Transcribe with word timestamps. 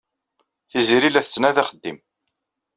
Tiziri 0.69 1.09
la 1.11 1.25
tettnadi 1.25 1.59
axeddim. 1.61 1.97